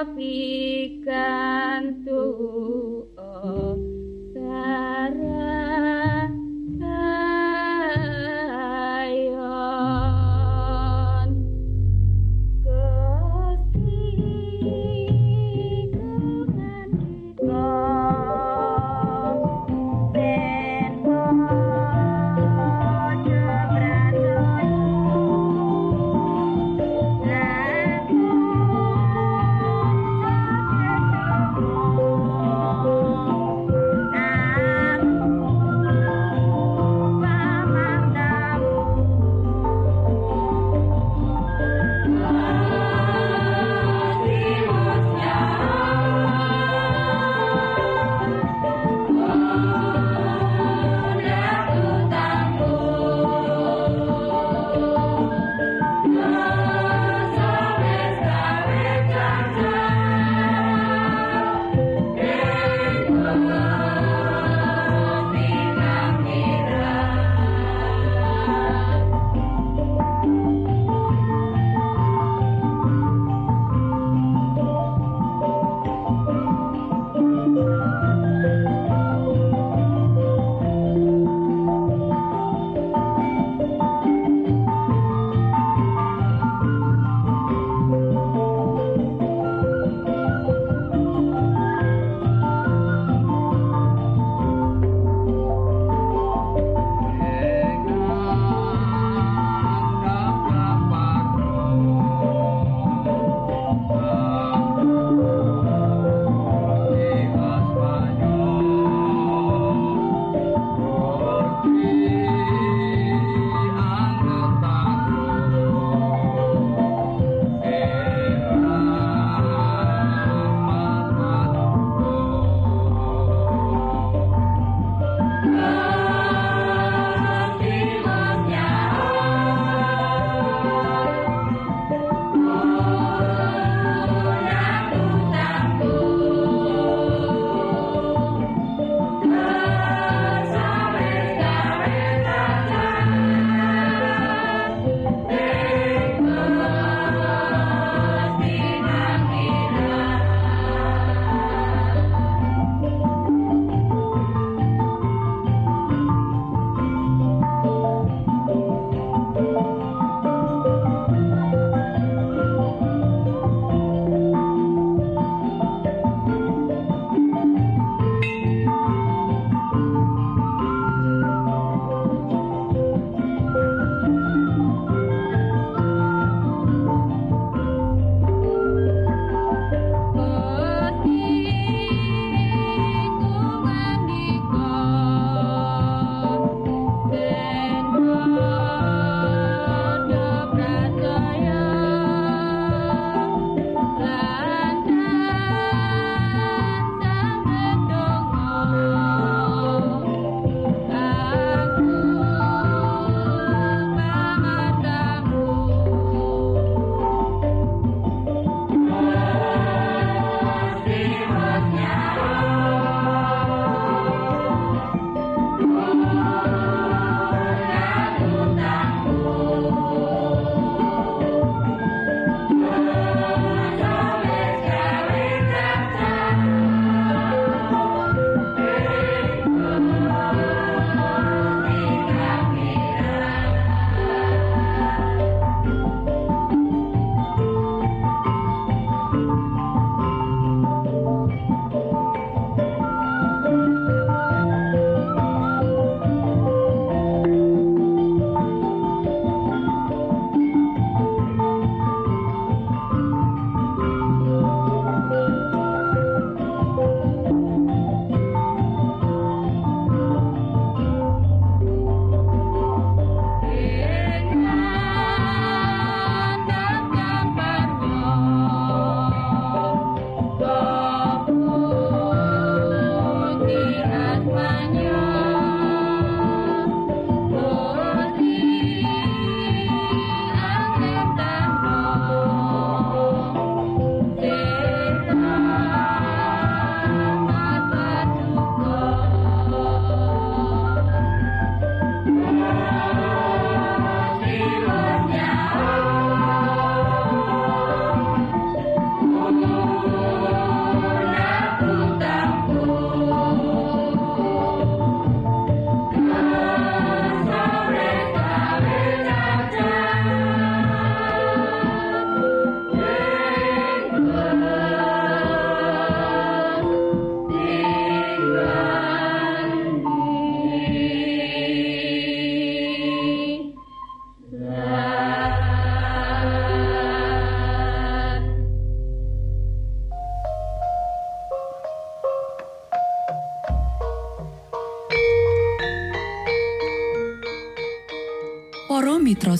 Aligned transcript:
Tapi 0.00 0.32
rafika 1.04 1.39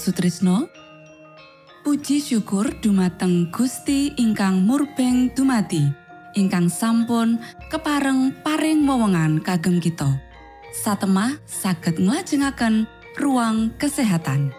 Sutrisno. 0.01 0.65
Puji 1.85 2.25
syukur 2.25 2.73
dumateng 2.81 3.53
Gusti 3.53 4.17
ingkang 4.17 4.65
murbeng 4.65 5.29
dumati 5.37 5.85
ingkang 6.33 6.73
sampun 6.73 7.37
kepareng 7.69 8.33
paring 8.41 8.89
wewenngan 8.89 9.45
kagem 9.45 9.77
kita. 9.77 10.09
Satemah 10.73 11.37
saged 11.45 12.01
nglajengaken 12.01 12.89
ruang 13.21 13.77
kesehatan. 13.77 14.57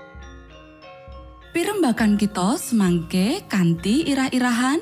Pirembakan 1.58 2.22
kita 2.22 2.62
semangke 2.62 3.42
kanthi 3.50 4.06
irah-irahan. 4.14 4.78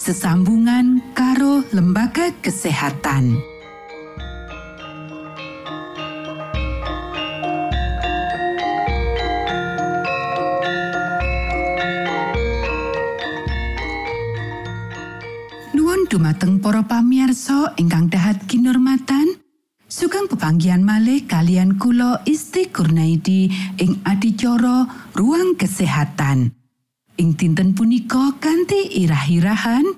Sesambungan 0.00 1.14
karo 1.14 1.62
lembaga 1.70 2.34
kesehatan. 2.40 3.51
Dumateng 16.12 16.60
para 16.60 16.84
pamiarsa 16.84 17.72
ingkang 17.80 18.12
dahat 18.12 18.44
kinurmatan. 18.44 19.40
Sugeng 19.88 20.28
pepanggihan 20.28 20.84
malih 20.84 21.24
kalian 21.24 21.80
kula 21.80 22.20
Isti 22.28 22.68
Kurnaidi 22.68 23.48
ing 23.80 24.04
adicara 24.04 24.84
Ruang 25.16 25.56
Kesehatan. 25.56 26.52
Ing 27.16 27.32
dinten 27.32 27.72
punika 27.72 28.36
kanthi 28.36 28.92
irah-irahan 29.00 29.88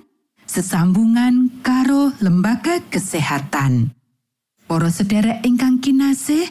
sesambungan 0.46 1.50
karo 1.66 2.14
lembaga 2.22 2.78
kesehatan. 2.94 3.90
Para 4.70 4.94
sederek 4.94 5.42
ingkang 5.42 5.82
kinasih, 5.82 6.46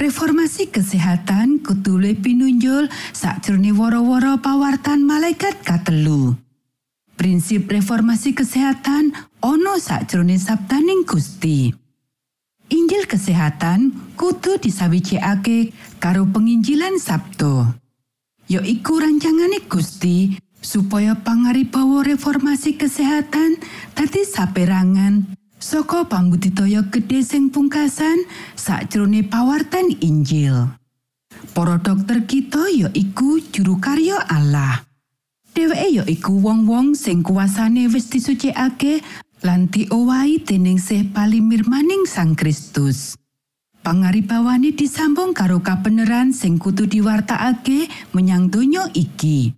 reformasi 0.00 0.72
kesehatan 0.72 1.60
kudu 1.60 2.00
pinunjul 2.24 2.88
sakjroning 3.12 3.76
wara-wara 3.76 4.40
pawartan 4.40 5.04
malaikat 5.04 5.60
katelu. 5.60 6.43
Prinsip 7.14 7.70
reformasi 7.70 8.34
kesehatan 8.34 9.14
ono 9.38 9.78
sakjroning 9.78 10.42
sabdaning 10.42 11.06
Gusti. 11.06 11.70
Injil 12.74 13.06
kesehatan 13.06 13.94
kudu 14.18 14.58
disawijekake 14.58 15.70
karo 16.02 16.26
penginjilan 16.26 16.98
Sabto. 16.98 17.70
Ya 18.50 18.66
iku 18.66 18.98
rancangane 18.98 19.62
Gusti 19.70 20.34
supaya 20.58 21.14
pangaribawa 21.14 22.02
reformasi 22.02 22.74
kesehatan 22.74 23.62
dadi 23.94 24.26
saperangan 24.26 25.38
saka 25.62 26.10
pambudidaya 26.10 26.82
gedhe 26.90 27.22
sing 27.22 27.54
pungkasan 27.54 28.26
sakjroning 28.58 29.30
pawartan 29.30 29.92
Injil. 30.02 30.66
Para 31.54 31.78
dokter 31.78 32.26
kita 32.26 32.66
ya 32.74 32.90
iku 32.90 33.38
juru 33.38 33.78
karya 33.78 34.18
Allah. 34.26 34.82
Dheweke 35.54 35.88
ya 35.94 36.02
iku 36.10 36.42
wong-wong 36.42 36.98
sing 36.98 37.22
kuasane 37.22 37.86
wis 37.86 38.10
disucikake 38.10 39.06
lan 39.46 39.70
diowahi 39.70 40.42
dening 40.42 40.82
Sih 40.82 41.06
Palimirmaning 41.06 42.10
Sang 42.10 42.34
Kristus. 42.34 43.14
Pangaribawane 43.86 44.74
disambung 44.74 45.30
karo 45.30 45.62
kabeneran 45.62 46.34
sing 46.34 46.58
kudu 46.58 46.90
diwartakake 46.90 47.86
menyang 48.10 48.50
donya 48.50 48.90
iki. 48.98 49.54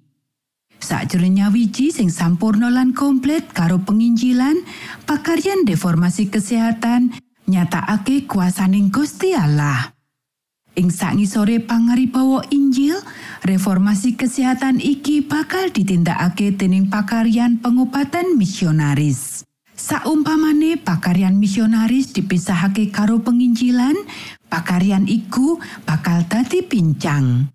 Sakjroning 0.76 1.40
nyawiji 1.40 1.88
sing 1.88 2.12
sampurna 2.12 2.68
lan 2.68 2.92
komplit 2.92 3.48
karo 3.56 3.80
penginjilan, 3.80 4.68
pakaryan 5.08 5.64
reformasi 5.64 6.28
kesehatan 6.28 7.16
nyatakake 7.48 8.28
kuasaning 8.28 8.92
Gusti 8.92 9.32
Allah. 9.32 9.95
Ing 10.76 10.92
sangisore 10.92 11.56
pangaribawa 11.64 12.44
Injil, 12.52 13.00
reformasi 13.48 14.12
kesehatan 14.12 14.76
iki 14.76 15.24
bakal 15.24 15.72
ditindakake 15.72 16.52
dening 16.52 16.92
pakaryan 16.92 17.64
pengobatan 17.64 18.36
misionaris. 18.36 19.40
Saumpamane 19.72 20.76
pakaryan 20.76 21.40
misionaris 21.40 22.12
dipisahake 22.12 22.92
karo 22.92 23.24
penginjilan, 23.24 23.96
pakaryan 24.52 25.08
iku 25.08 25.56
bakal 25.88 26.28
dadi 26.28 26.60
pincang. 26.60 27.48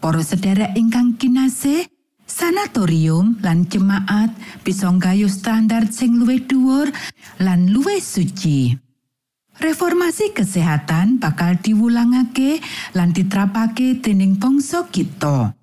Para 0.00 0.24
sederek 0.24 0.72
ingkang 0.72 1.20
kinasih, 1.20 1.84
sanatorium 2.24 3.44
lan 3.44 3.68
jemaat 3.68 4.32
bisa 4.64 4.88
nggayuh 4.88 5.28
standar 5.28 5.84
sing 5.92 6.16
luwih 6.16 6.40
dhuwur 6.48 6.88
lan 7.44 7.68
luwih 7.68 8.00
suci. 8.00 8.83
Reformasi 9.54 10.34
kesehatan 10.34 11.22
bakal 11.22 11.54
diwulangake 11.62 12.58
lan 12.98 13.14
diterapake 13.14 14.02
dening 14.02 14.34
bangsa 14.34 14.90
kita. 14.90 15.54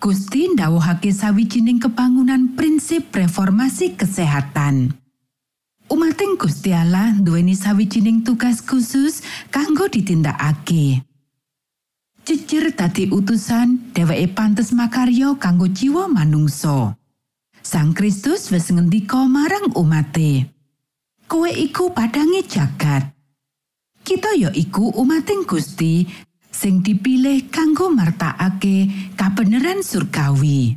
Gusti 0.00 0.52
ndawuhake 0.52 1.12
sawijining 1.12 1.80
kebangunan 1.80 2.56
prinsip 2.56 3.12
reformasi 3.12 3.96
kesehatan. 3.96 4.96
Umating 5.88 6.40
Gusti 6.40 6.72
Allah 6.72 7.12
duweni 7.20 7.52
sawijining 7.52 8.24
tugas 8.24 8.64
khusus 8.64 9.20
kanggo 9.52 9.84
ditindakake. 9.88 11.04
Jejer 12.24 12.72
dadi 12.72 13.12
utusan, 13.12 13.92
dheweke 13.92 14.32
pantes 14.32 14.72
makarya 14.72 15.36
kanggo 15.36 15.68
jiwa 15.68 16.08
manungsa. 16.08 16.96
Sang 17.60 17.92
Kristus 17.92 18.48
wis 18.48 18.72
ngendika 18.72 19.28
marang 19.28 19.76
umate. 19.76 20.53
Kowe 21.24 21.48
iku 21.48 21.88
padange 21.96 22.44
jagat. 22.44 23.08
Kita 24.04 24.36
ya 24.36 24.52
iku 24.52 24.92
umating 24.92 25.48
Gusti 25.48 26.04
sing 26.52 26.84
dipilih 26.84 27.48
kanggo 27.48 27.88
martakake 27.88 28.92
kabeneran 29.16 29.80
surgawi. 29.80 30.76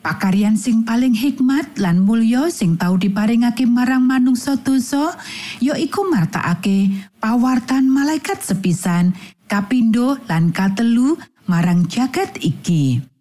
Pakaryan 0.00 0.56
sing 0.56 0.88
paling 0.88 1.12
hikmat 1.12 1.76
lan 1.76 2.00
mulya 2.00 2.48
sing 2.48 2.80
tau 2.80 2.96
diparingake 2.96 3.68
marang 3.68 4.06
manungsa 4.08 4.56
dosa 4.56 5.18
ya 5.60 5.76
iku 5.76 6.08
martakake 6.08 6.94
pawartan 7.20 7.92
malaikat 7.92 8.40
sepisan 8.40 9.12
kapindo 9.44 10.16
lan 10.30 10.54
katelu 10.54 11.20
marang 11.44 11.84
jagat 11.90 12.40
iki. 12.40 13.15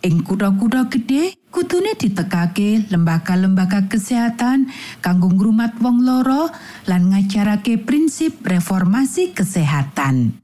Ing 0.00 0.24
kutha-kutha 0.24 0.88
gedhe 0.88 1.36
kudune 1.52 1.92
ditekake 1.92 2.88
lembaga-lembaga 2.88 3.84
kesehatan 3.84 4.72
kanggo 5.04 5.28
ngrumat 5.28 5.76
wong 5.76 6.00
loro 6.00 6.48
lan 6.88 7.12
ngajarake 7.12 7.76
prinsip 7.84 8.40
reformasi 8.40 9.36
kesehatan. 9.36 10.40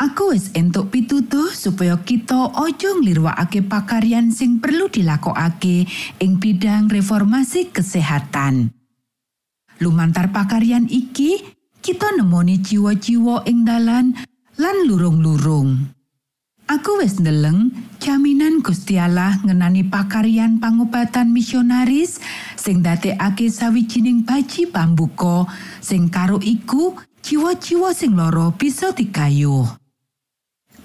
Aku 0.00 0.32
wis 0.32 0.48
entuk 0.56 0.88
pitutuh 0.88 1.52
supaya 1.52 2.00
kita 2.00 2.56
ojo 2.56 3.04
nglirwakake 3.04 3.60
pakaryan 3.68 4.32
sing 4.32 4.56
perlu 4.56 4.88
dilakokake 4.88 5.84
ing 6.24 6.40
bidang 6.40 6.88
reformasi 6.88 7.68
kesehatan. 7.68 8.72
Lumantar 9.84 10.32
pakaryan 10.32 10.88
iki, 10.88 11.44
kita 11.84 12.16
nemoni 12.16 12.56
jiwa-jiwa 12.64 13.44
ing 13.44 13.68
dalan 13.68 14.16
lan 14.56 14.76
lurung-lurung. 14.88 15.97
Aku 16.68 17.00
wis 17.00 17.16
ndeleng 17.16 17.72
jaminan 17.96 18.60
Gusti 18.60 19.00
Allah 19.00 19.40
ngenani 19.40 19.88
pakaryan 19.88 20.60
pangobatan 20.60 21.32
misionaris 21.32 22.20
sing 22.60 22.84
ndadekake 22.84 23.48
sawijining 23.48 24.28
baji 24.28 24.68
pambuka 24.68 25.48
sing 25.80 26.12
karo 26.12 26.36
iku 26.44 26.92
jiwa-jiwa 27.24 27.96
sing 27.96 28.12
loro 28.12 28.52
bisa 28.52 28.92
digayuh. 28.92 29.64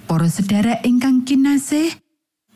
Para 0.08 0.32
sedherek 0.32 0.88
ingkang 0.88 1.28
kinasih, 1.28 1.92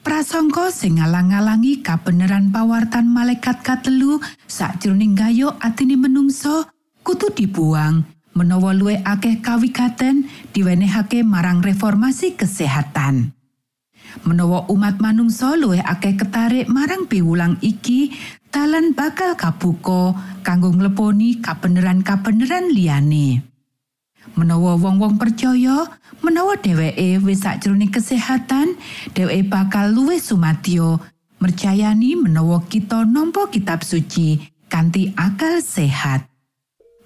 prasangka 0.08 0.72
sing 0.72 1.04
ngalang-alangi 1.04 1.84
kabeneran 1.84 2.48
pawartan 2.48 3.12
malaikat 3.12 3.60
katelu 3.60 4.24
sakjroning 4.48 5.20
gayuh 5.20 5.52
atine 5.60 6.00
menungso 6.00 6.64
kudu 7.04 7.36
dibuang 7.36 8.08
menawa 8.38 8.78
luwih 8.78 9.02
akeh 9.02 9.42
kawigaten 9.42 10.30
diwenehake 10.54 11.26
marang 11.26 11.66
reformasi 11.66 12.38
kesehatan. 12.38 13.34
Menawa 14.22 14.70
umat 14.70 15.02
manungsa 15.02 15.58
luwih 15.58 15.82
akeh 15.82 16.14
ketarik 16.14 16.70
marang 16.70 17.10
piwulang 17.10 17.58
iki, 17.66 18.14
dalan 18.54 18.94
bakal 18.94 19.34
kabuka 19.34 20.14
kanggo 20.46 20.70
ngleponi 20.70 21.42
kabeneran-kabeneran 21.42 22.70
liyane. 22.70 23.42
Menawa 24.38 24.78
wong-wong 24.78 25.18
percaya 25.18 25.90
menawa 26.22 26.62
dheweke 26.62 27.18
wis 27.26 27.42
sakjroning 27.42 27.90
kesehatan, 27.90 28.78
dheweke 29.18 29.50
bakal 29.50 29.90
luwih 29.90 30.22
sumadyo 30.22 31.02
mercayani 31.42 32.14
menawa 32.18 32.62
kita 32.70 33.02
nampa 33.02 33.50
kitab 33.50 33.82
suci 33.82 34.54
kanthi 34.70 35.14
akal 35.18 35.58
sehat. 35.62 36.37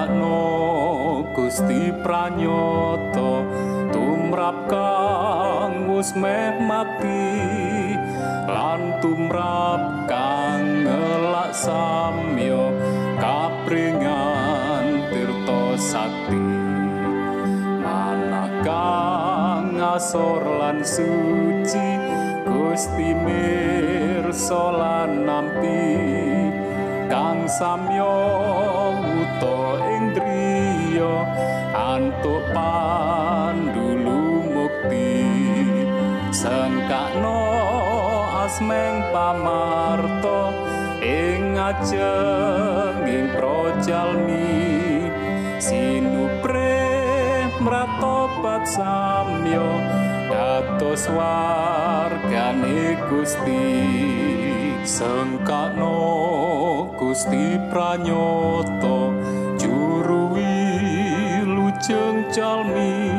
Sengkakno 0.00 1.28
Gusti 1.36 1.92
pranyoto 2.00 3.44
tumrap 3.92 4.64
kang 4.64 5.92
wis 5.92 6.16
meh 6.16 6.56
mati 6.56 7.36
lan 8.48 8.96
tumrap 9.04 10.08
kang 10.08 10.88
ngelak 10.88 11.52
samyo 11.52 12.72
kapringan 13.20 15.04
tirta 15.12 15.76
sakti. 15.76 16.48
Manah 17.84 18.48
kang 18.64 19.76
ngasor 19.76 20.64
lan 20.64 20.80
suci 20.80 21.88
Gusti 22.48 23.12
mirsa 23.20 24.64
lan 24.72 25.28
nampi 25.28 25.92
kang 27.12 27.44
samyo 27.44 28.16
wuto 29.40 29.80
ing 29.80 30.12
driya 30.12 31.16
antuk 31.72 32.44
pandulu 32.52 34.44
mukti. 34.52 35.24
Sengkakno 36.30 37.40
asmeng 38.44 39.08
pamarto 39.08 40.52
ing 41.00 41.56
ajenging 41.56 43.32
projalmi 43.32 45.08
sinupre 45.56 46.76
mratobat 47.64 48.68
samyo 48.68 49.68
dados 50.28 51.08
wargane 51.08 52.96
Gusti. 53.08 53.68
Sengkakno 54.80 55.96
Gusti 56.96 57.60
pranyoto 57.68 59.09
jalmi 62.30 63.10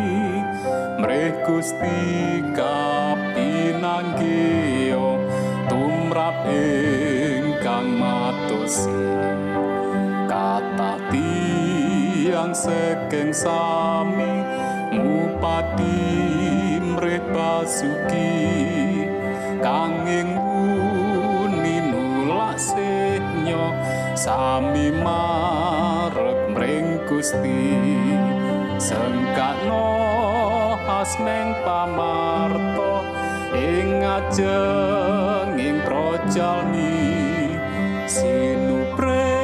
mreh 1.04 1.44
Gusti 1.44 2.40
kapinanggih 2.56 4.96
tumrap 5.68 6.48
ingkang 6.48 8.00
matosi 8.00 9.04
kata 10.32 10.96
tiang 11.12 12.56
sekeng 12.56 13.36
sami 13.36 14.48
ngupati 14.96 16.00
mreh 16.80 17.20
basuki. 17.36 18.40
Kanging 19.62 20.42
sami 24.22 24.94
marep 24.94 26.54
mring 26.54 27.02
Gusti 27.10 27.58
sengkakno 28.82 29.94
asmeng 30.90 31.54
pamarto 31.62 33.06
ing 33.54 34.02
ajenging 34.02 35.86
projalmi 35.86 37.06
sinupre 38.10 39.38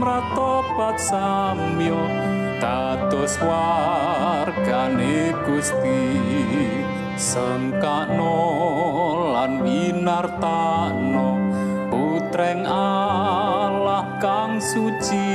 mratobat 0.00 0.96
samyo 0.96 2.08
dados 2.56 3.36
wargane 3.44 5.36
Gusti. 5.44 6.08
Sengkakno 7.14 8.40
lan 9.30 9.62
winartano 9.62 11.38
putreng 11.86 12.66
Allah 12.66 14.18
kang 14.18 14.58
suci 14.58 15.33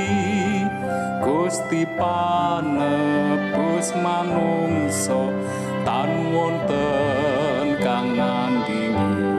Gusti 1.50 1.82
panebus 1.98 3.90
manungso 3.98 5.34
tan 5.82 6.30
wonten 6.30 7.74
kang 7.82 8.14
nandingi. 8.14 9.34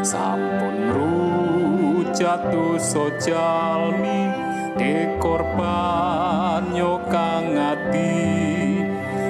Sampun 0.00 0.88
rujatuh 0.88 2.80
sojalmi 2.80 4.32
dekorban 4.80 6.72
kang 7.12 7.60
ati. 7.60 8.80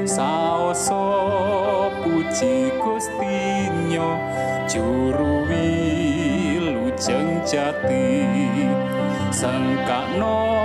Saoso 0.07 1.03
puji 2.07 2.79
Gustinyo 2.79 4.23
juru 4.71 5.51
wilujeng 5.51 7.43
jati. 7.43 8.23
Sengkakno 9.35 10.62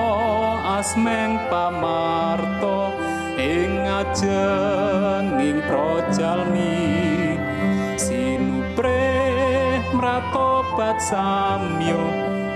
asmeng 0.77 1.41
pamarto 1.49 2.93
ing 3.41 3.81
ajenging 3.81 5.57
projalmi. 5.65 6.93
Sinupre 7.97 9.09
mratobat 9.97 11.01
samyo 11.01 12.05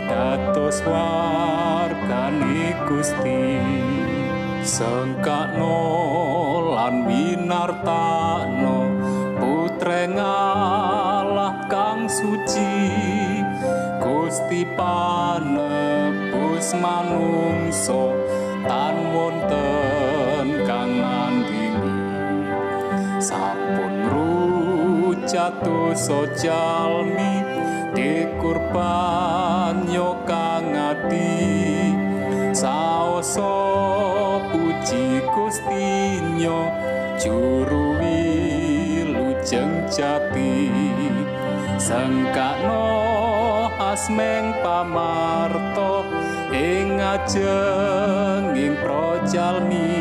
dados 0.06 0.86
wargane 0.86 2.78
Gusti. 2.86 3.58
Sengkakno 4.62 5.82
lan 6.78 7.10
winartano 7.10 8.31
manungso 16.78 18.16
tan 18.68 18.96
wonten 19.12 20.48
kang 20.64 20.92
nandingi 21.04 21.98
sampun 23.20 23.96
rujatuh 24.12 25.92
sojalmi 25.96 27.44
dikurban 27.92 29.84
yo 29.92 30.16
kang 30.24 30.72
ati 30.72 31.92
saoso 32.56 33.52
puji 34.52 35.24
Gustinyo 35.32 36.72
juru 37.20 37.96
wilujeng 38.02 39.88
jati. 39.88 40.68
Sengkakno 41.82 42.86
asmeng 43.82 44.54
pamarto 44.62 46.06
ing 46.52 47.00
ajenging 47.00 48.76
projalmi 48.84 49.96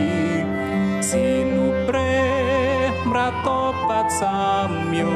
sinupre 0.99 2.27
mratobat 3.07 4.11
samyo 4.11 5.15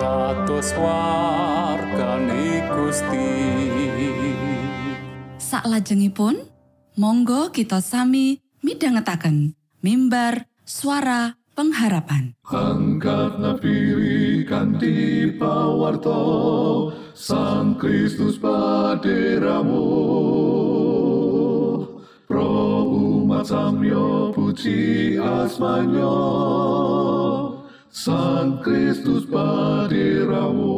dados 0.00 0.72
wargane 0.80 2.64
Gusti. 2.72 3.32
Saklajengipun, 5.36 6.48
monggo 6.96 7.52
kita 7.52 7.84
sami 7.84 8.40
midhangetaken 8.64 9.52
mimbar 9.84 10.48
suara 10.64 11.36
pengharapan. 11.52 12.32
Angkat 12.48 13.38
nafiri 13.40 14.44
kanthi 14.44 15.28
pawarto 15.36 16.92
Sang 17.12 17.76
Kristus 17.76 18.40
paderamu. 18.40 19.84
Pro 22.24 22.88
umat 22.88 23.44
samyo 23.52 24.32
puji 24.32 25.20
asmanyo 25.20 26.16
Sang 27.92 28.64
Kristus 28.64 29.28
paderamu. 29.28 30.74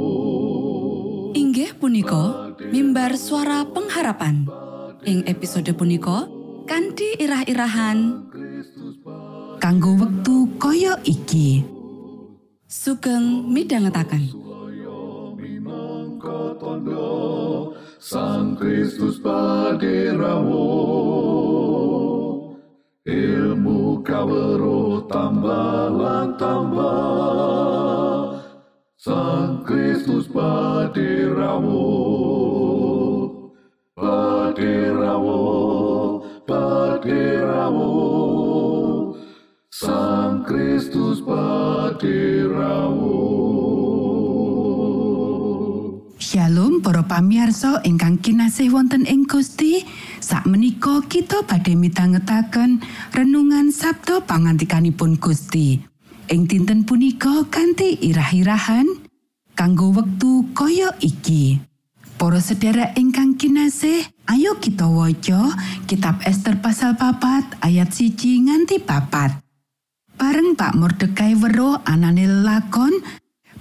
Inggih 1.38 1.78
punika 1.78 2.50
mimbar 2.74 3.14
suara 3.14 3.62
pengharapan. 3.70 4.50
Ing 5.06 5.22
episode 5.30 5.70
punika 5.78 6.26
kanthi 6.66 7.14
irah-irahan 7.20 8.26
Kanggo 9.64 9.96
wektu 9.96 10.44
kaya 10.60 10.92
iki. 11.08 11.64
sugeng 12.68 13.48
midhangetaken. 13.48 14.28
Sang 17.96 18.60
Kristus 18.60 19.24
paderamu 19.24 20.68
ilmu 23.08 24.04
kawero 24.04 25.08
tambah 25.08 26.36
tambah. 26.36 28.44
Sang 29.00 29.64
Kristus 29.64 30.28
paderamu 30.28 31.88
paderamu 33.96 35.40
paderamu 36.44 38.13
Sang 39.74 40.46
Kristus 40.46 41.18
paderamu 41.18 43.10
Shalom 46.14 46.78
para 46.78 47.02
pamiarsa 47.02 47.82
ingkang 47.82 48.22
kinasih 48.22 48.70
wonten 48.70 49.02
ing 49.02 49.26
Gusti. 49.26 49.82
Sakmenika 50.22 51.02
kita 51.10 51.42
badhe 51.42 51.74
midhangetaken 51.74 52.86
renungan 53.18 53.74
Sabda 53.74 54.22
pangantikanipun 54.22 55.18
Gusti. 55.18 55.82
Ing 56.30 56.46
dinten 56.46 56.86
punika 56.86 57.42
kanthi 57.50 57.98
irah-irahan 57.98 58.86
kanggo 59.58 59.90
wektu 59.90 60.54
kaya 60.54 60.94
iki. 61.02 61.58
Para 62.14 62.38
sedherek 62.38 62.94
ingkang 62.94 63.34
kinasih, 63.34 64.06
ayo 64.30 64.54
kita 64.62 64.86
waca 64.86 65.50
kitab 65.90 66.22
Ester 66.22 66.62
pasal 66.62 66.94
papat 66.94 67.58
ayat 67.58 67.90
siji 67.90 68.38
nganti 68.38 68.78
papat. 68.78 69.43
Bareng 70.14 70.54
Pak 70.54 70.78
Mordekai 70.78 71.34
weruh 71.38 71.82
anane 71.84 72.26
lakon. 72.26 72.92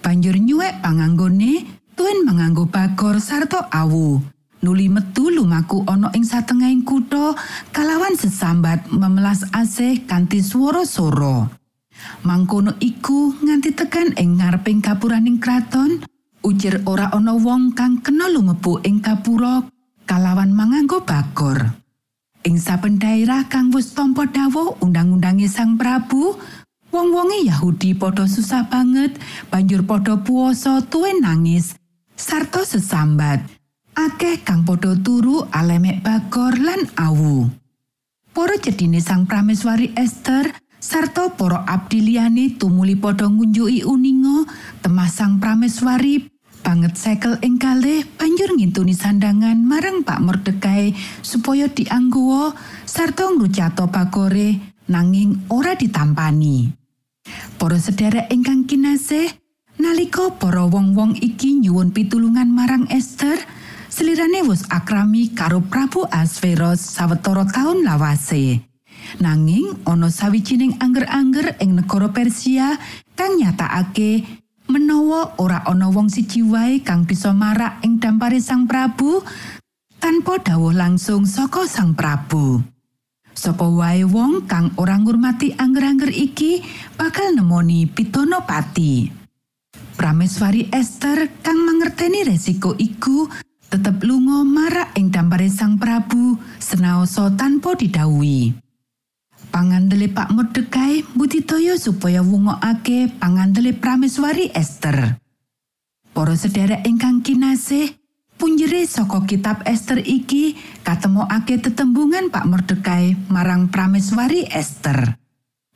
Banjur 0.03 0.35
nyuwek 0.35 0.83
panganggone 0.83 1.65
tuen 1.95 2.27
manganggo 2.27 2.67
bagor 2.67 3.17
sarta 3.23 3.71
awu. 3.71 4.19
Nuli 4.63 4.87
metu 4.87 5.27
lumaku 5.27 5.83
ana 5.87 6.07
ing 6.15 6.23
satengahing 6.23 6.87
kutha 6.87 7.35
kalawan 7.75 8.15
sesambat 8.15 8.87
memelas 8.87 9.43
asih 9.51 10.07
kanthi 10.07 10.39
swara 10.39 10.87
soro 10.87 11.63
mangkono 12.23 12.75
iku 12.79 13.35
nganti 13.43 13.75
tekan 13.75 14.15
ing 14.17 14.39
ngareping 14.39 14.79
gapuraning 14.79 15.37
kraton 15.39 16.03
ujar 16.43 16.79
ora 16.87 17.11
ana 17.11 17.35
wong 17.35 17.75
kang 17.75 17.99
kena 17.99 18.31
lumebu 18.31 18.79
ing 18.83 19.03
gapura 19.03 19.63
kalawan 20.07 20.51
manganggo 20.51 21.03
bagor 21.03 21.82
ing 22.43 22.59
saben 22.59 22.99
daerah 22.99 23.47
kang 23.47 23.71
wis 23.71 23.95
tampa 23.95 24.27
dawuh 24.27 24.75
undang-undange 24.83 25.47
Sang 25.47 25.79
Prabu 25.79 26.35
wong-wonge 26.91 27.47
Yahudi 27.47 27.95
padha 27.95 28.27
susah 28.27 28.67
banget 28.67 29.15
banjur 29.47 29.87
padha 29.87 30.19
puasa 30.19 30.83
tuwin 30.83 31.23
nangis 31.23 31.79
sarta 32.19 32.67
sesambat. 32.67 33.43
Akeh 33.95 34.43
kang 34.43 34.67
padha 34.67 34.91
turu 34.99 35.45
alemek 35.53 36.03
bagor 36.03 36.57
lan 36.59 36.83
awu. 36.99 37.47
Para 38.33 38.57
jedine 38.57 38.99
Sang 38.99 39.29
Prameswari 39.29 39.93
Esther 39.93 40.51
sarta 40.83 41.31
para 41.31 41.63
abdi 41.63 42.03
liyane 42.03 42.59
tumuli 42.59 42.99
padha 42.99 43.29
ngunjuki 43.29 43.87
uninga 43.87 44.49
temah 44.83 45.07
Sang 45.07 45.39
Prameswari 45.39 46.32
banget 46.63 46.95
sekel 46.95 47.35
ing 47.43 47.59
kalih 47.59 48.07
banjur 48.15 48.55
ngintuni 48.55 48.95
sandangan 48.95 49.59
marang 49.59 50.01
Pak 50.07 50.23
Mordekai 50.23 50.95
supaya 51.19 51.67
diangguwa 51.67 52.55
sarta 52.87 53.27
ngrucato 53.27 53.91
bagore 53.91 54.79
nanging 54.87 55.43
ora 55.51 55.75
ditampani. 55.75 56.71
Para 57.59 57.75
sedherek 57.75 58.31
ingkang 58.31 58.63
kinasih, 58.63 59.27
nalika 59.79 60.31
para 60.39 60.63
wong-wong 60.63 61.19
iki 61.19 61.59
nyuwun 61.59 61.91
pitulungan 61.91 62.47
marang 62.47 62.87
Esther, 62.87 63.37
selirane 63.91 64.47
wis 64.47 64.63
akrami 64.71 65.35
karo 65.35 65.59
Prabu 65.59 66.07
Asveros 66.07 66.79
sawetara 66.79 67.43
taun 67.51 67.83
lawase. 67.83 68.63
Nanging 69.19 69.83
ana 69.83 70.07
sawijining 70.07 70.79
angger-angger 70.79 71.59
ing 71.59 71.75
negara 71.75 72.07
Persia 72.15 72.79
kang 73.19 73.35
nyatakake 73.35 74.42
menawa 74.73 75.37
ora 75.37 75.61
ana 75.69 75.93
wong 75.93 76.09
siji 76.09 76.41
wae 76.41 76.81
kang 76.81 77.05
bisa 77.05 77.29
marak 77.29 77.77
ing 77.85 78.01
dampare 78.01 78.41
Sang 78.41 78.65
Prabu 78.65 79.21
tanpa 80.01 80.41
dawuh 80.41 80.73
langsung 80.73 81.29
saka 81.29 81.69
Sang 81.69 81.93
Prabu. 81.93 82.57
Sapa 83.37 83.69
wae 83.69 84.01
wong 84.01 84.49
kang 84.49 84.73
ora 84.81 84.97
ngurmati 84.97 85.53
angger-angger 85.53 86.09
iki 86.09 86.65
bakal 86.97 87.37
nemoni 87.37 87.85
pitono 87.85 88.41
pati. 88.41 89.05
Prameswari 89.93 90.73
Esther 90.73 91.29
kang 91.45 91.61
mangerteni 91.61 92.25
resiko 92.25 92.73
iku 92.73 93.29
tetep 93.69 94.01
lunga 94.01 94.41
marak 94.41 94.97
ing 94.97 95.13
dampare 95.13 95.53
Sang 95.53 95.77
Prabu 95.77 96.41
senaosa 96.57 97.29
tanpa 97.37 97.77
didhawuhi. 97.77 98.72
Pangandele 99.53 100.09
Pak 100.09 100.33
Mordekai 100.33 101.05
mbudidaya 101.13 101.77
supaya 101.77 102.25
wungokake 102.25 103.21
pangandele 103.21 103.77
Prameswari 103.77 104.49
Esther. 104.49 105.21
Para 106.09 106.33
sedherek 106.33 106.81
ingkang 106.89 107.21
kinasih, 107.21 107.93
punjere 108.41 108.81
saka 108.89 109.21
kitab 109.29 109.61
Esther 109.69 110.01
iki 110.01 110.57
katemokake 110.81 111.61
tetembungan 111.61 112.33
Pak 112.33 112.49
Mordekai 112.49 113.13
marang 113.29 113.69
Prameswari 113.69 114.49
Esther. 114.49 115.21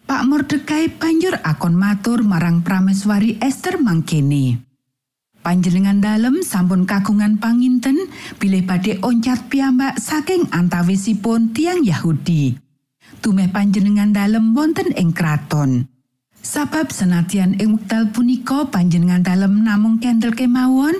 Pak 0.09 0.25
Mordekai 0.25 0.97
banjur 0.97 1.37
akon 1.45 1.77
matur 1.77 2.25
marang 2.25 2.65
Prameswari 2.65 3.37
Esther 3.37 3.77
mangkene. 3.77 4.57
Panjenengan 5.45 6.01
dalem 6.01 6.41
sampun 6.41 6.89
kagungan 6.89 7.37
panginten 7.37 8.09
bilih 8.41 8.65
badhe 8.65 8.97
oncat 9.05 9.53
piyambak 9.53 10.01
saking 10.01 10.49
antawisipun 10.49 11.53
tiang 11.53 11.85
Yahudi. 11.85 12.66
Tumeh 13.19 13.49
panjenengan 13.49 14.13
dalem 14.13 14.53
wonten 14.53 14.93
ing 14.93 15.11
kraton. 15.11 15.89
Sabab 16.39 16.95
senatian 16.95 17.59
ing 17.59 17.75
wekdal 17.75 18.13
punika 18.15 18.69
panjenengan 18.71 19.19
dalem 19.19 19.67
namung 19.67 19.99
kendel 19.99 20.31
kemawon, 20.31 20.95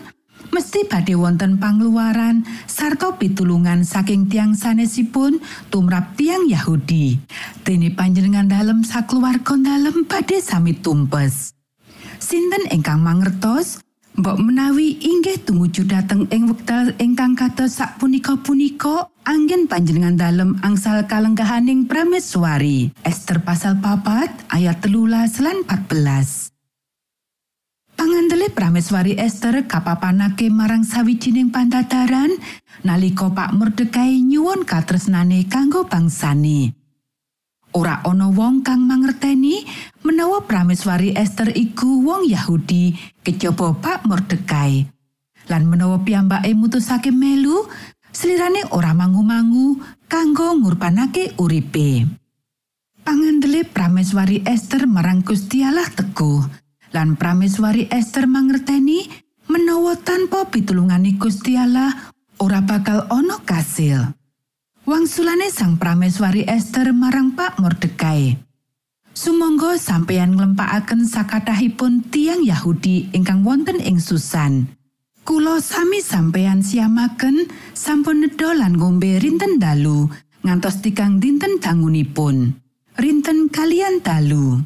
mesti 0.52 0.84
badhe 0.90 1.16
wonten 1.16 1.56
pangluaran 1.56 2.44
sarta 2.68 3.16
pitulungan 3.16 3.88
saking 3.88 4.28
tiang 4.28 4.58
sanesipun 4.58 5.40
tumrap 5.72 6.20
tiang 6.20 6.50
Yahudi. 6.52 7.16
Dene 7.64 7.96
panjenengan 7.96 8.52
dalem 8.52 8.84
sakluwarga 8.84 9.56
dalem 9.56 10.04
badhe 10.04 10.44
sami 10.44 10.76
tumpes. 10.76 11.56
Sinten 12.18 12.68
ingkang 12.74 13.00
mangertos 13.00 13.80
Mbok 14.18 14.42
menawi 14.42 14.98
inggih 14.98 15.46
tumuju 15.46 15.86
dhateng 15.86 16.26
ing 16.34 16.50
wekdal 16.50 16.90
ingkang 16.98 17.38
kados 17.38 17.78
sapunika-punika 17.78 19.14
anggen 19.22 19.70
panjenengan 19.70 20.18
dalem 20.18 20.58
angsal 20.66 21.06
kalenggahaning 21.06 21.86
prameswari 21.86 22.90
Ester 23.06 23.38
pasal 23.46 23.78
papat 23.78 24.34
ayat 24.50 24.82
telulas 24.82 25.38
lan 25.38 25.62
14 25.70 26.50
Pangandele 27.98 28.54
prameswari 28.54 29.18
Esther 29.18 29.66
kapapanake 29.66 30.54
marang 30.54 30.86
sawijining 30.86 31.50
pandataran 31.50 32.30
nalika 32.86 33.26
Pak 33.26 33.58
Mordekai 33.58 34.22
nyuwun 34.22 34.70
katresnane 34.70 35.50
kanggo 35.50 35.82
bangsane. 35.90 36.77
Ora 37.78 38.02
ana 38.02 38.34
wong 38.34 38.66
kang 38.66 38.90
mangerteni 38.90 39.62
menawa 40.02 40.42
prameswari 40.50 41.14
Esther 41.14 41.54
iku 41.54 42.02
wong 42.02 42.26
Yahudi 42.26 42.98
kejaba 43.22 43.78
Pak 43.78 44.02
Mordekai. 44.10 44.90
Lan 45.46 45.70
menawa 45.70 46.02
piyambake 46.02 46.58
mutusake 46.58 47.14
melu, 47.14 47.70
selirane 48.10 48.66
ora 48.74 48.98
mangu-mangu 48.98 49.78
kanggo 50.10 50.58
ngurbanake 50.58 51.38
uripe. 51.38 52.02
Pangandele 53.06 53.62
prameswari 53.70 54.42
Esther 54.42 54.90
marang 54.90 55.22
Gusti 55.22 55.62
Allah 55.62 55.86
teguh. 55.86 56.50
Lan 56.98 57.14
prameswari 57.14 57.94
Esther 57.94 58.26
mangerteni 58.26 59.06
menawa 59.54 59.94
tanpa 60.02 60.50
pitulungane 60.50 61.14
Gusti 61.22 61.54
Allah 61.54 61.94
ora 62.42 62.58
bakal 62.66 63.06
ana 63.14 63.38
kasil. 63.46 64.17
Wangsulane 64.88 65.52
sang 65.52 65.76
prameswari 65.76 66.48
Esther 66.48 66.96
marang 66.96 67.36
Pak 67.36 67.60
Mordekai. 67.60 68.40
Sumangga 69.12 69.76
sampeyan 69.76 70.40
nglempakaken 70.40 71.04
sakathahipun 71.04 72.08
tiang 72.08 72.40
Yahudi 72.40 73.12
ingkang 73.12 73.44
wonten 73.44 73.84
ing 73.84 74.00
Susan. 74.00 74.64
Kulo 75.28 75.60
sami 75.60 76.00
sampeyan 76.00 76.64
siamaken 76.64 77.52
sampun 77.76 78.24
nedha 78.24 78.56
lan 78.56 78.80
ngombe 78.80 79.20
rinten 79.20 79.60
dalu 79.60 80.08
ngantos 80.48 80.80
tikang 80.80 81.20
dinten 81.20 81.60
dangunipun. 81.60 82.56
Rinten 82.96 83.52
kalian 83.52 84.00
dalu. 84.00 84.64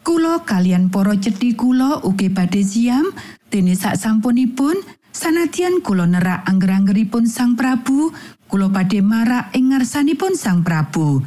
Kulo 0.00 0.48
kalian 0.48 0.88
para 0.88 1.12
cedhi 1.12 1.52
kulo 1.52 2.00
ugi 2.08 2.32
badhe 2.32 2.64
siam 2.64 3.12
dene 3.52 3.76
sak 3.76 4.00
sampunipun 4.00 4.80
sanadyan 5.12 5.80
kulo 5.84 6.04
nerak 6.04 6.44
angger-anggeripun 6.48 7.28
Sang 7.28 7.56
Prabu, 7.58 8.12
kulo 8.48 8.68
badhe 8.72 9.04
marak 9.04 9.52
ing 9.56 9.74
ngarsanipun 9.74 10.34
Sang 10.36 10.64
Prabu. 10.64 11.20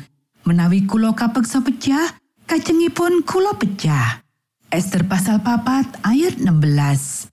Menawi 0.48 0.90
kulo 0.90 1.14
kapeksa 1.14 1.62
pecah, 1.62 2.18
kajengipun 2.50 3.22
kulo 3.22 3.54
pecah. 3.58 4.26
Ester 4.72 5.04
pasal 5.04 5.44
papat 5.44 6.00
ayat 6.08 6.40
16. 6.40 7.32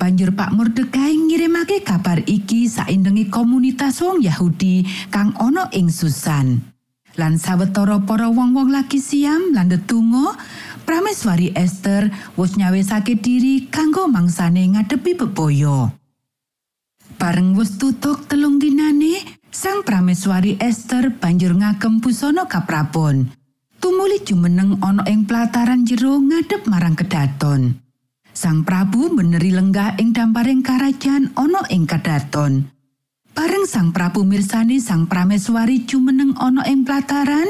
Banjur 0.00 0.34
Pak 0.34 0.50
Mordekai 0.56 1.14
ngirimake 1.14 1.86
kabar 1.86 2.18
iki 2.26 2.66
saindenge 2.66 3.30
komunitas 3.30 4.02
wong 4.02 4.24
Yahudi 4.24 4.82
kang 5.14 5.30
ana 5.38 5.70
ing 5.70 5.92
Susan. 5.94 6.58
Lan 7.20 7.36
sawetara 7.36 8.00
para 8.08 8.32
wong-wong 8.32 8.72
lagi 8.72 8.96
siam 8.96 9.52
lan 9.52 9.68
ndedonga, 9.68 10.32
Prameswari 10.82 11.54
Esther 11.54 12.10
wis 12.36 12.58
nyawesake 12.58 13.18
diri 13.18 13.70
kanggo 13.70 14.10
mangsane 14.10 14.66
ngadepi 14.76 15.16
bebaya. 15.16 15.94
Bareng 17.16 17.54
wis 17.54 17.78
tutuk 17.78 18.26
telung 18.26 18.58
dinane, 18.58 19.22
Sang 19.52 19.84
Prameswari 19.84 20.56
Esther 20.56 21.12
banjur 21.12 21.52
ngagem 21.52 22.00
busana 22.00 22.48
kaprabon. 22.48 23.28
Tumuli 23.76 24.22
jumeneng 24.24 24.80
ana 24.80 25.04
ing 25.10 25.28
pelataran 25.28 25.84
jero 25.84 26.16
ngadep 26.18 26.64
marang 26.70 26.96
kedaton. 26.96 27.76
Sang 28.32 28.64
Prabu 28.64 29.12
meneri 29.12 29.52
lenggah 29.52 30.00
ing 30.00 30.16
damparing 30.16 30.64
karajan 30.64 31.36
ana 31.36 31.68
ing 31.68 31.84
kedaton. 31.84 32.64
Bareng 33.36 33.68
Sang 33.68 33.92
Prabu 33.92 34.24
mirsani 34.24 34.80
Sang 34.80 35.04
Prameswari 35.04 35.84
jumeneng 35.84 36.32
ana 36.40 36.64
ing 36.64 36.88
pelataran, 36.88 37.48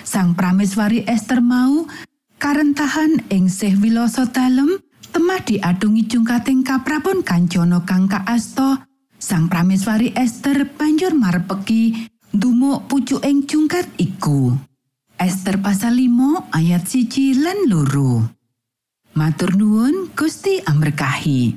Sang 0.00 0.32
Prameswari 0.32 1.04
Esther 1.04 1.44
mau 1.44 1.84
karentahan 2.44 3.24
ing 3.32 3.48
sih 3.48 3.72
wiloso 3.80 4.28
dalem 4.28 4.76
temah 5.16 5.40
diadungi 5.40 6.04
jungkating 6.04 6.60
kaprabon 6.60 7.24
kancana 7.24 7.80
kang 7.88 8.04
kaasta 8.04 8.84
Sang 9.16 9.48
Prameswari 9.48 10.12
Esther 10.12 10.68
banjur 10.76 11.16
marepeki 11.16 12.12
ndumuk 12.36 12.84
pucuking 12.92 13.48
jungkat 13.48 13.88
iku. 13.96 14.52
Esther 15.16 15.64
pasal 15.64 15.96
5 15.96 16.52
ayat 16.52 16.84
siji 16.84 17.32
lan 17.32 17.64
loro. 17.64 18.20
Matur 19.16 19.56
nuwun 19.56 20.12
Gusti 20.12 20.60
amberkahi. 20.60 21.56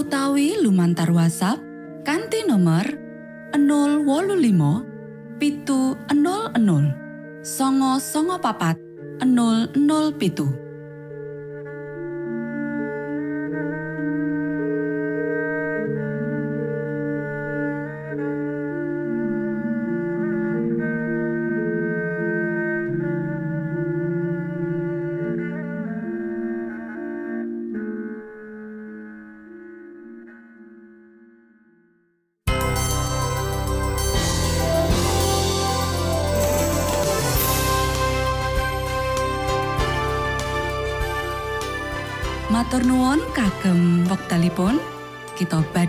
utawi 0.00 0.56
lumantar 0.64 1.12
WhatsApp 1.12 1.60
kanti 2.08 2.48
nomor 2.48 2.88
025 3.52 5.36
pitu 5.36 5.92
00 6.08 7.44
songo 7.44 8.00
songo 8.00 8.40
papat 8.40 8.80
00 9.20 10.69